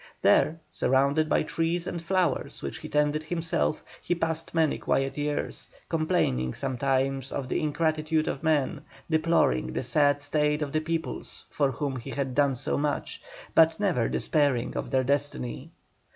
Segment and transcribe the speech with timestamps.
[0.23, 5.69] There, surrounded by trees and flowers which he tended himself, he passed many quiet years,
[5.89, 11.69] complaining sometimes of the ingratitude of men, deploring the sad state of the peoples for
[11.69, 13.21] whom he had done so much,
[13.53, 15.69] but never despairing of their destiny.